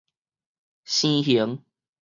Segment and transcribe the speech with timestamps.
[0.83, 1.63] 生形